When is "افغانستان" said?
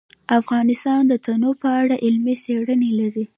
0.39-1.01